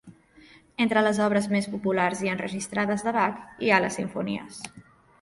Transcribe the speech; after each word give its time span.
Entre 0.85 1.03
les 1.07 1.19
obres 1.25 1.49
més 1.57 1.69
populars 1.75 2.25
i 2.29 2.33
enregistrades 2.33 3.07
de 3.09 3.17
Bach 3.21 3.65
hi 3.67 3.71
ha 3.77 3.83
les 3.89 4.03
simfonies. 4.03 4.69